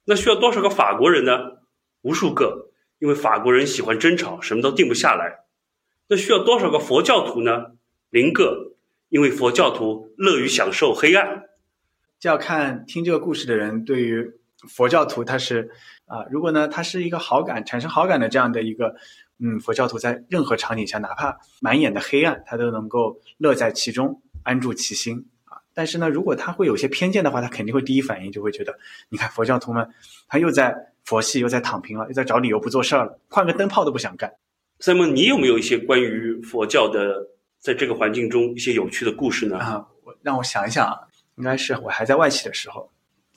[0.04, 1.62] 那需要多少个法国人呢？
[2.02, 5.46] 无数个，因为法国人喜欢争吵，什么都定不下来。
[6.10, 7.78] 那需要多少个佛教徒呢？
[8.12, 8.74] 零个，
[9.08, 11.46] 因为佛教徒乐于享受黑暗，
[12.20, 14.34] 就要看听这个故事的人对于
[14.70, 15.72] 佛教徒他是
[16.06, 18.96] 啊，如果呢他是一个好感产生好感的这样的一个
[19.40, 25.64] 嗯佛教徒，在任何场景下，哪怕满眼的黑暗，他都能够乐在其中，安住其心啊。
[25.74, 29.90] 但是呢，如果他会有些偏见的话，他肯定会第一反应就会觉得，你看佛教徒们，
[30.28, 34.34] 他又在佛系，又在躺平了，又在找理由不做事儿了，换个灯泡都不想干。
[34.86, 37.31] 那么你有没有一些关于佛教的？
[37.62, 39.60] 在这个环境中，一些有趣的故事呢？
[39.60, 40.98] 啊，我让我想一想啊，
[41.36, 42.92] 应该是我还在外企的时候，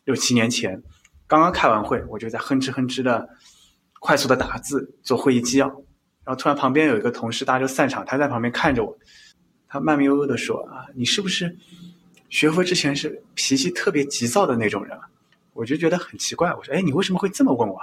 [0.05, 0.83] 六七年前，
[1.27, 3.29] 刚刚开完会，我就在哼哧哼哧的
[4.01, 5.67] 快速的打字做会议纪要，
[6.25, 8.99] 然后突然旁边有一个同事，大家就散场，他在旁边看着我，
[9.69, 11.55] 他慢悠悠的说：“啊，你是不是
[12.31, 14.99] 学佛之前是脾气特别急躁的那种人？”
[15.53, 17.75] 我就觉得很奇怪，我说：“哎，你为什么会这么问我？”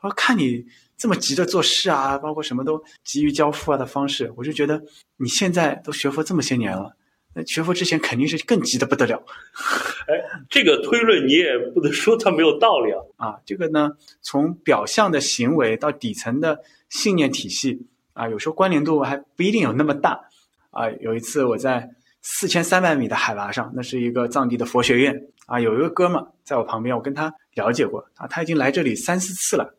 [0.00, 0.64] 我说：“看你。”
[0.96, 4.82] 这么急着做事啊，包括什么都急于交付啊的方式，我就觉得
[5.18, 6.96] 你现在都学佛这么些年了，
[7.34, 9.22] 那学佛之前肯定是更急的不得了。
[10.08, 10.14] 哎，
[10.48, 13.28] 这个推论你也不能说它没有道理啊。
[13.28, 13.90] 啊，这个呢，
[14.22, 20.28] 从表象的行为到底层的信念体系啊，有时候关联度还不一定有那么大。
[20.70, 21.90] 啊，有一次我在
[22.22, 29.75] 四千三百米的海拔上，那是一个藏地的佛学院啊，有一个哥们在我旁边，我跟他了解过啊，他已经来这里三四次了。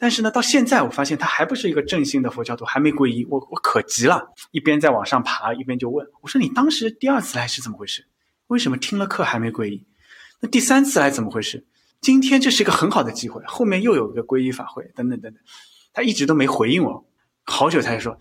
[0.00, 8.06] 但是呢，到现在我发现他还不是一个正信的佛教徒，还没皈依，我我可急了，一边在往上爬，一边就问我说：“你当时第二次来是怎么回事？
[8.46, 9.86] 为什么听了课还没皈依？
[10.40, 11.66] 那第三次来怎么回事？
[12.00, 15.42] 今天这是一个很好的机会，后面又有一个皈依法会，等等等等。”
[15.92, 17.06] 他一直都没回应我，
[17.44, 18.16] 好久才说：“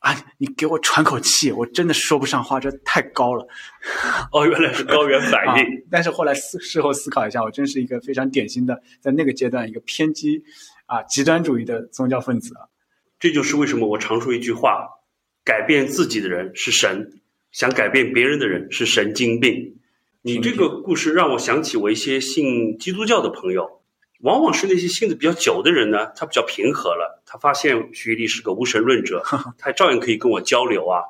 [0.00, 3.46] 啊，你给我喘口气，我真的说不上话，这太高了。
[4.32, 5.64] ”哦，原来是高原反 应。
[5.90, 10.42] 但是后来事事后思考一下，我真是一个非常典型的在那个阶段一个偏激。
[10.86, 12.66] 啊，极端主义的宗教分子啊，
[13.18, 14.88] 这就是为什么我常说一句话：
[15.44, 17.20] 改变自己的人是神，
[17.52, 19.78] 想改变别人的人是神经病。
[20.22, 23.82] 你这个故事让我想起我一些信基督教的朋友，
[24.20, 29.22] 往往是那些信的比较久的人呢，他比较平和了，他发现徐立是个无神论者，
[29.58, 31.02] 他照样可以跟我交流啊。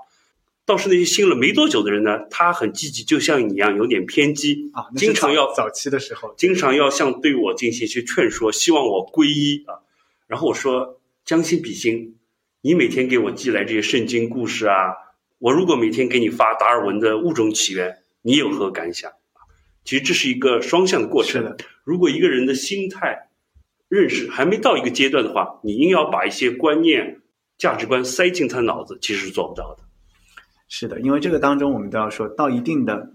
[0.66, 9.78] 倒是那些信了没多久的人呢，他很积极，就像你一样，有点偏激啊，经常要早早期的时候，经常要向对我进行一些劝说，希望我皈依啊。
[10.26, 12.16] 然后我说将心比心，
[12.62, 14.92] 你每天给我寄来这些圣经故事啊，
[15.38, 19.12] 我如果每天给你发达尔文的物种起源，你有何感想？
[19.84, 21.42] 其实这是一个双向的过程。
[21.42, 23.28] 是的，如果一个人的心态
[23.88, 27.20] 认识还没到一个阶段的话，你硬要把一些观念、
[27.56, 29.85] 价值观塞进他脑子，其实是做不到的。
[30.68, 33.12] 是的，因为这个当中我们都要说到一定的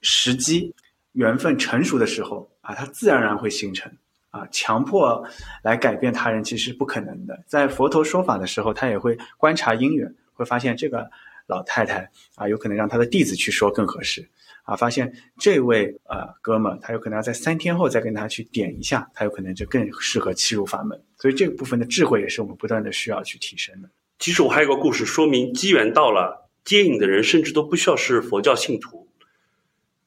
[0.00, 0.74] 时机、
[1.12, 3.90] 缘分成熟的时候啊，它自然而然会形成
[4.30, 4.46] 啊。
[4.50, 5.24] 强迫
[5.62, 7.42] 来改变他人其实是不可能的。
[7.46, 11.10] 在佛陀说法的时候，他也会观察因缘，会发现这个
[11.46, 14.28] 老太太啊，有可能让他的弟子去说更合适
[14.64, 14.76] 啊。
[14.76, 21.02] 发现这位呃哥们，他有可能要在三天后再跟他去点一下，他有可能就更适合契入法门。
[21.16, 23.88] 所以这个部分的智慧也是我们不断的需要去提升的。
[24.18, 29.08] 其实我还有个故事，说明机缘到了，接引的人甚至都不需要是佛教信徒。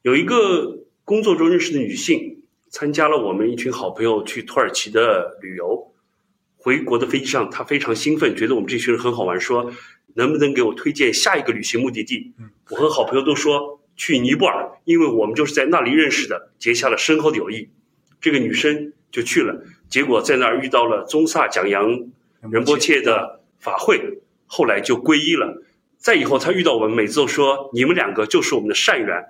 [0.02, 5.94] 有一个工作中认识的女性，参加了我们一群好朋友去土耳其的旅游。
[6.58, 9.72] 回国的飞机上，她非常兴奋，觉得我们这群人很好玩，说
[10.16, 12.34] 能不能给我推荐下一个旅行目的地？
[12.72, 17.70] 我和好朋友都说去尼泊尔，因为我们就是在那里认识的，结下了深厚的友谊。
[18.20, 22.10] 这个女生就去了，结果在那儿遇到了宗萨讲扬
[22.50, 25.62] 仁波切的法会，后来就皈依了。
[25.98, 29.24] 再以后，他遇到我们，每次都说你们两个就是我们的善缘。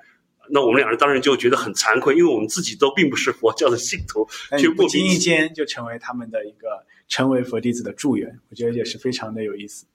[0.47, 4.28] 那我们两人当然就觉得很惭愧，因为我们自己都并不是佛教的信徒，
[4.60, 9.88] 却不经意间就成为他们的一个成为佛弟子的助缘，我觉得也是非常的有意思。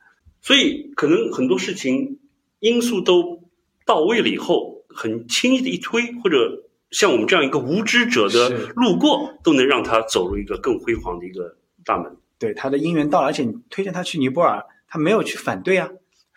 [0.42, 2.18] 所以可能很多事情
[2.58, 3.48] 因素都
[3.86, 12.16] 到位了以后，很轻易的一推，或者像我们这样一个无知者的路过，都能让他走入一个更辉煌的一个大门。
[12.40, 15.88] 对他的因缘到了，而且你推荐他去尼泊尔，他没有去反对啊，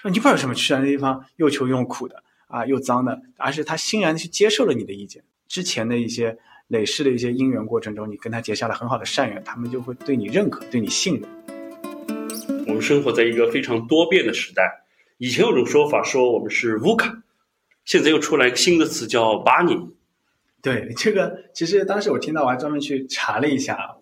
[0.03, 0.79] 说尼泊尔有什么去啊？
[0.81, 5.23] 那地方又穷又苦的啊，又脏的，而是他欣然地去接受了你的意见。
[5.47, 6.37] 之前的一些
[6.67, 11.29] 累世的一些因缘过程中，你跟他结下了很好的善缘，他们就会对你认可，对你信任。
[12.67, 14.83] 我们生活在一个非常多变的时代。
[15.19, 17.23] 以前有种说法说我们是乌卡，
[17.85, 19.73] 现在又出来一个新的词叫巴尼。
[20.61, 23.95] 对这个，其实当时我听到，我还专门去查了一下，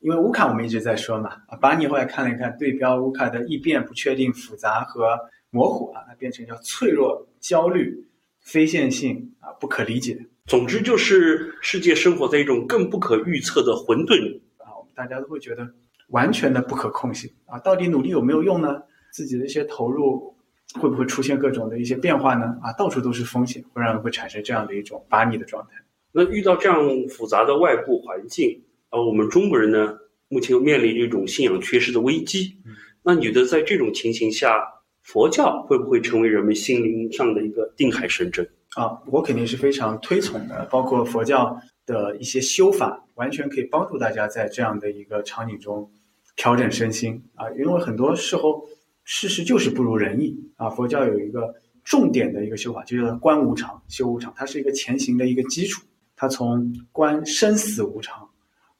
[0.00, 5.18] 因为乌卡我们一直在说嘛，啊，巴尼后来看了一看对标乌卡的异变、不确定、复杂和
[5.56, 8.06] 模糊啊，那变成叫脆弱、焦虑、
[8.40, 14.42] 非线性啊、不可理解总之就是世界生活在一种更不可预测的混沌里。
[14.58, 15.66] 啊，我们大家都会觉得
[16.08, 18.82] 完全的不可控性啊，到底努力有没有用呢？
[19.10, 20.36] 自己的一些投入
[20.78, 22.58] 会不会出现各种的一些变化呢？
[22.62, 25.70] 啊，到处都是风险，会让人会产生这样的一种巴尼的状态。
[26.12, 32.58] 那遇到这样复杂的外部环境，而我们中国人呢，目前又面临一种信仰缺失的危机。
[33.02, 34.62] 那你觉得在这种情形下，
[35.06, 38.44] 佛教会不会成为人们心灵上的一个定海神针？
[38.74, 45.88] 啊，我肯定是非常推崇的，包括佛教的一些修法，完全可以帮助大家在这样的一个场景中
[46.34, 47.48] 调整身心啊。
[47.52, 48.66] 因为很多时候
[49.04, 50.68] 事实就是不如人意啊。
[50.68, 55.84] 佛教有一个重点的一个修法，就叫观无常、修无常，它是一个前行的一个基础。
[56.16, 58.28] 它从观生死无常，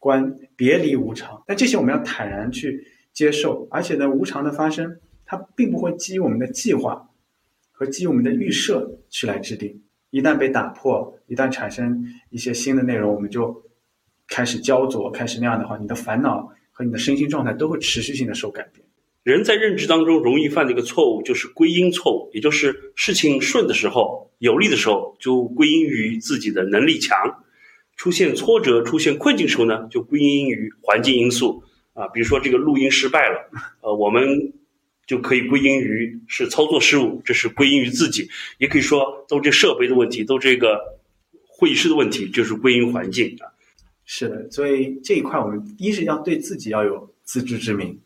[0.00, 7.10] 观别离无常，但这些我们要坦然去接受，而且呢，无常的发生，它并不会基于我们的计划
[7.72, 9.82] 和基于我们的预设去来制定。
[10.10, 13.62] 一旦被打破，一旦产生一些新的内容，我们就
[14.28, 18.86] 开始焦灼，开始那样的话，你的烦恼和你的身心状态都会持续性的受改变。
[19.24, 27.42] 人在认知当中容易犯的一个错误就是归因错误，也就是事情顺的时候、有利的时候就归因于自己的能力强；
[27.96, 33.50] 出现挫折、出现困境时候呢，就归因于环境因素啊，比如说这个录音失败了，
[33.82, 34.52] 呃，我们
[35.06, 40.98] 就可以归因于是操作失误，这是归因于自己；也可以说都这设备的问题，都这个
[41.46, 43.46] 会议室的问题，就是归因环境啊。
[44.04, 47.98] 是的，所以这一块我们一是要对自己要有自知之明，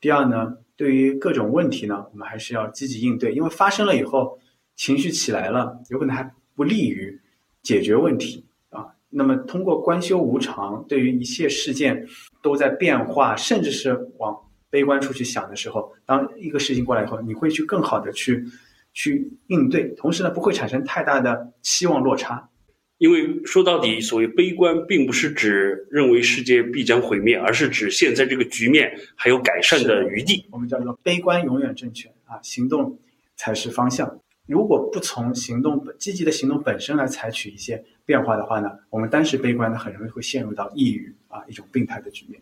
[0.00, 4.38] 第二呢，对于各种问题呢，我们还是要积极应对，因为发生了以后，
[4.76, 7.20] 情绪起来了，有可能还不利于
[7.62, 8.86] 解决问题啊。
[9.10, 12.06] 那么通过观修无常，对于一切事件
[12.42, 14.34] 都在变化，甚至是往
[14.76, 18.44] 悲观处去想的时候，当一个事情过来以后，你会去更好的去
[18.92, 22.50] 去应对，同时呢，不会产生太大的期望落差。
[22.98, 30.44] 因为说到底，所谓悲观，并不是指认为世界必将毁灭，而是指现在这个局面还有改善的余地。
[30.50, 32.98] 我们叫做悲观永远正确啊，行动
[33.36, 34.20] 才是方向。
[34.46, 42.38] 如果不从行动积极的行动本身来采取一些变化的话呢，我们单是悲观呢，很容易会陷入到抑郁啊一种病态的局面。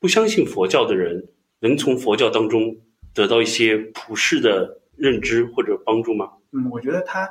[0.00, 1.26] 不相信佛教的人，
[1.60, 2.76] 能从佛教当中
[3.12, 6.30] 得到一些普世的认知或者帮助吗？
[6.52, 7.28] 嗯，我觉得他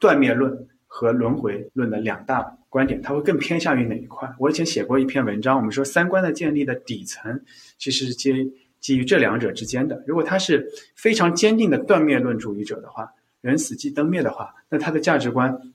[0.00, 4.32] 断灭论和轮回论的两大观点，他会更偏向于哪一块？
[4.38, 7.40] 我以前写过一篇文章，我们说三观的建立的底层
[7.78, 10.02] 其实是基基于这两者之间的。
[10.06, 15.72] 如果他是非常坚定的断灭论主义者的话，人死即灯灭的话，那他的价值观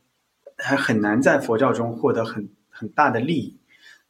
[0.57, 3.59] 还很难在佛教中获得很很大的利益。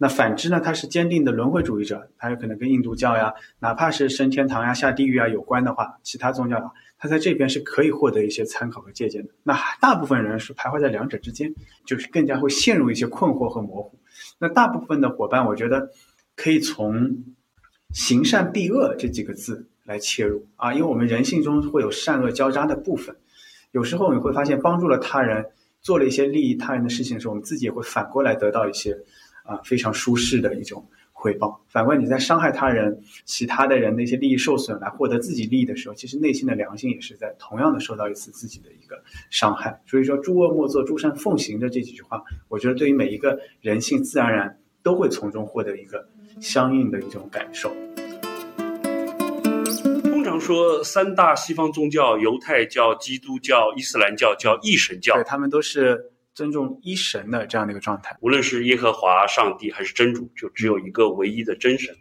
[0.01, 0.61] 那反之呢？
[0.61, 9.33] 他是坚定的轮回主义者，他有可能跟印度教呀，哪怕是升天堂呀、下地狱啊有关的话，其他宗教啊，他在这边是可以获得一些参考和借鉴的。
[9.43, 11.53] 那大部分人是徘徊在两者之间，
[11.85, 13.99] 就是更加会陷入一些困惑和模糊。
[14.39, 15.89] 那大部分的伙伴，我觉得
[16.37, 17.25] 可以从
[17.91, 23.13] “行善避恶”这几个字来切入啊，因为我们人性中会有善恶交叉的部分，
[23.71, 25.47] 有时候你会发现，帮助了他人，
[25.81, 28.97] 做了一些利益他人的事情的时候，我们自己也会反过来得到一些。
[29.49, 31.59] 啊，非常舒适的一种回报。
[31.67, 39.81] 反观你在伤害他人、其他的人的一些利益受损来获得自己利益的时候，其实内心的良心也是在同样的受到一次自己的一个伤害。
[39.87, 46.07] 所以说，诸恶莫作，诸善奉行的这几句话，我觉得对于每一个人性，自然而然都会从中获得一个
[46.39, 47.75] 相应的一种感受。
[50.03, 56.11] 通常说，三大西方宗教——犹太教、基督教、伊斯兰教，叫一神教，对他们都是。
[56.39, 61.93] 尊重一神的这样的一个状态，无论是耶和华上帝还是真主，就只有一个唯一的真神。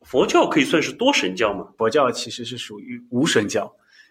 [0.00, 1.68] 佛教可以算是多神教吗？
[1.76, 3.70] 佛教其实是属于无神教，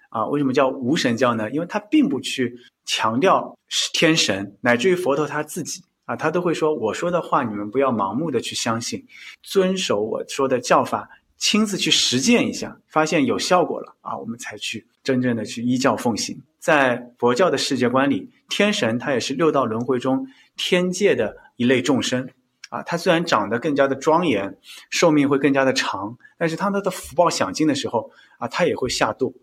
[0.09, 1.49] 啊，为什么叫无神教呢？
[1.49, 3.57] 因为它并不去强调
[3.93, 9.03] 天神，乃至于佛陀他自己啊，他都会说我说的话你们不要盲目的去相信，
[9.41, 11.09] 遵守我说的教法。
[11.37, 16.39] 亲自去实践一下，发现有效果了啊，我们才去真正的去依教奉行。
[16.59, 20.27] 在佛教的世界观里，天神他也是六道轮回中
[20.57, 22.29] 天界的一类众生
[22.69, 22.83] 啊。
[22.83, 24.57] 他虽然长得更加的庄严，
[24.89, 29.33] 寿命会更加的长，但是当他的福报享尽的时候啊，他也会下堕。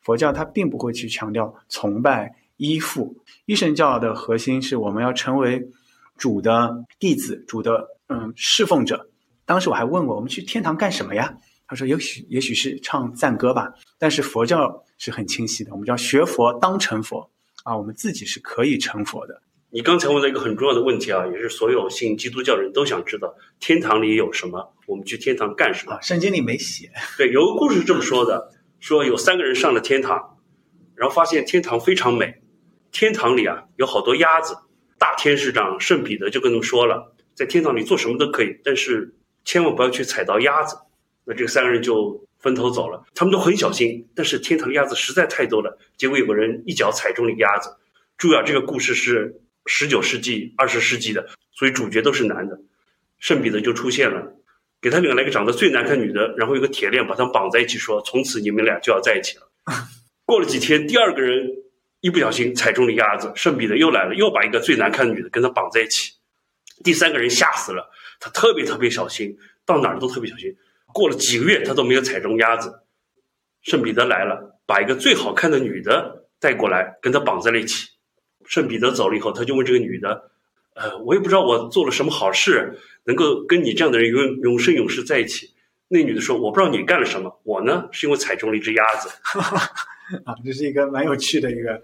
[0.00, 5.68] 佛教它并不会去强调崇拜依附，一神教的核心是我们要成为
[6.16, 9.08] 主的弟子，主的嗯侍奉者。
[9.44, 11.36] 当时我还问过我们去天堂干什么呀？
[11.68, 17.30] 他说：“也许也许是唱赞歌吧。”但是佛教是很清晰的，我们叫学佛当成佛
[17.64, 19.42] 啊，我们自己是可以成佛的。
[19.70, 24.74] 你刚才问了一个很重要的问题啊，也是所有信基督教人都想知道：天堂里有什么？
[24.86, 25.98] 我们去天堂干什么？
[26.02, 26.90] 圣经里没写。
[27.16, 30.38] 对，有个故事是这么说的：说有三个人上了天堂，
[30.94, 32.42] 然后发现天堂非常美，
[32.90, 34.56] 天堂里啊有好多鸭子。
[34.98, 39.14] 大天使长圣彼得就跟他们说了，在天堂里做什么都可以，但是。
[39.44, 40.76] 千万不要去踩到鸭子，
[41.24, 43.04] 那这三个人就分头走了。
[43.14, 47.76] 他们都很小心，但是天堂鸭子实在太多了，结果有个人一脚踩中了鸭子。
[48.18, 52.60] 注意啊，这个故事是十九世纪、二十世纪的，所以主角都是男的。
[53.18, 54.34] 圣彼得就出现了，
[54.80, 59.48] 给他领来一个长得最难看女的，然后有个铁链把他绑在一起，说从此你们俩就要在一起了。
[60.24, 61.48] 过了几天，第二个人
[62.00, 66.14] 一不小心踩中了鸭子，圣彼得又来了，又把一个最难看的女的跟他绑在一起。
[66.82, 67.88] 第三个人吓死了。
[68.18, 70.54] 他特别特别小心，到哪儿都特别小心。
[70.92, 72.80] 过了几个月，他都没有踩中鸭子。
[73.62, 77.90] 圣彼得来了，把一个最好看的女的带过来，跟他绑在了一起。
[78.44, 80.30] 圣彼得走了以后，他就问这个女的
[80.74, 85.54] ：“呃，我也不知道我做了什么好事，能够跟你这样的人永永生永世在一起。”
[85.88, 89.08] 那女的说：“我不知道你干了什么，我呢是因为踩中了一只鸭子。
[90.24, 91.82] ”啊，这是一个蛮有趣的一个。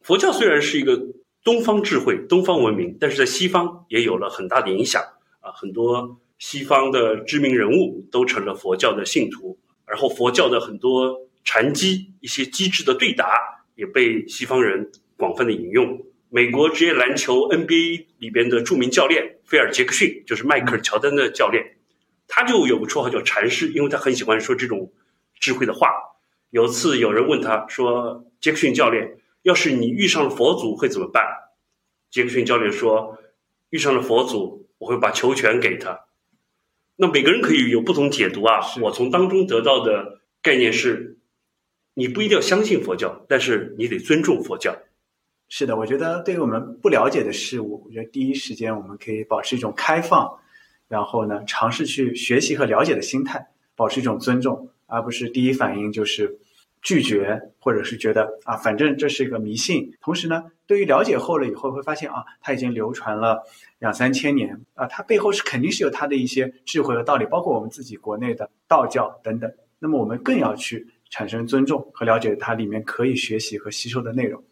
[0.00, 0.98] 佛教虽然是一个
[1.44, 5.02] 东方智慧、东方文明，但是在西方也有了很大的影响。
[5.40, 13.28] 啊，很多西方的知名人物都成了佛教的信徒，然后佛教的很多禅机、一些机智的对答
[13.74, 16.02] 也被西方人广泛的引用。
[16.30, 21.76] 美国职业篮球 NBA 里边的著名教练菲尔·杰克逊，就是迈克尔·乔丹的教练，
[22.26, 24.90] 他就有个绰号叫禅师，因为他很喜欢说这种
[25.38, 25.92] 智慧的话。
[26.48, 31.22] 有次有人问他说：“杰克逊教练，要是你遇上了佛祖会怎么办？”
[32.10, 33.18] 杰克逊教练说
[33.68, 36.06] ：“遇上了佛祖。”我会把球权给他。
[37.00, 38.60] 那每个人可以有不同解读啊。
[38.82, 41.16] 我从当中得到的概念是，
[41.94, 44.76] 你不一定要相信佛教，但是你得尊重佛教。
[45.48, 50.38] 是的，我觉得对于我们不了解的事物，我觉得第一时间我们可以保持一种开放，
[50.88, 56.38] 然后呢，尝试去学习和了解的心态，保持一种尊重，而不是第一反应就是。
[56.82, 59.92] 拒绝，或者是觉得啊，反正这是一个迷信。
[60.00, 63.42] 同时呢，对于了解后了以后，会发现啊，它已经流传了
[63.78, 69.52] 两三千年啊，它背后是肯定是有它的一些智慧和道理，包括我们自己国内的道教等等。
[69.78, 74.42] 那么我们更要去产生尊重和了解它里面可以学习和吸收的内容。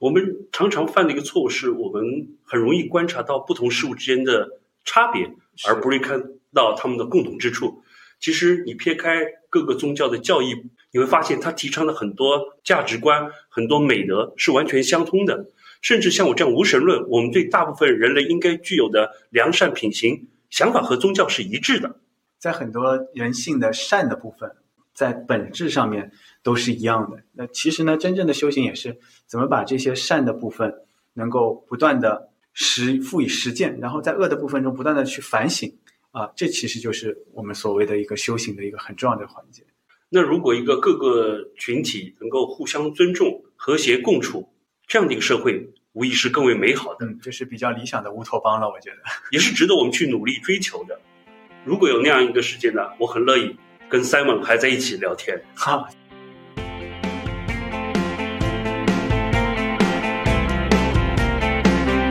[0.00, 2.02] 我们常常犯的一个错误是我们
[2.42, 5.30] 很容易观察到不同事物之间的差别，
[5.68, 7.82] 而不会看到他们的共同之处。
[8.18, 10.54] 其实你撇开各个宗教的教义，
[10.92, 15.46] 你会发现他提倡的很多价值观、很多美德是完全相通的。
[15.80, 21.96] 甚至像我这样无神论，我们对大部分人类应该具有的良善品行想法和宗教是一致的。
[22.38, 24.52] 在很多人性的善的部分，
[24.94, 26.12] 在本质上面
[26.42, 27.24] 都是一样的。
[27.32, 30.72] 那其实呢，真正的修行也是怎么把这些善的部分
[31.14, 35.72] 能够不断的实赋予实践，然后在恶的部分中不断的去反省
[36.12, 39.64] 啊，这其实就是我们所谓的一个修行的一个很重要的环节。
[40.14, 44.52] 那如果一个各个群体能够互相尊重、和谐共处。
[44.86, 47.06] 这样的一个社会，无疑是更为美好的。
[47.06, 48.96] 嗯，这是比较理想的乌托邦了，我觉得
[49.32, 51.00] 也是值得我们去努力追求的。
[51.64, 53.56] 如果有那样一个世界呢，我很乐意
[53.88, 55.42] 跟 Simon 还在一起聊天。
[55.54, 55.88] 哈。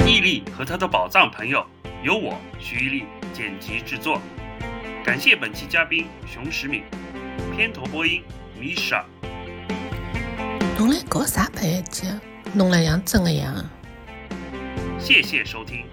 [0.07, 1.63] 毅力和他的宝藏朋友，
[2.03, 4.19] 由我徐毅力剪辑制作。
[5.05, 6.81] 感谢本期嘉宾熊十敏，
[7.61, 8.23] 片头播音
[8.59, 9.03] Misha。
[10.79, 12.19] 侬来搞啥白眼镜？
[12.55, 13.53] 弄了像真的样。
[14.97, 15.85] 谢谢收听。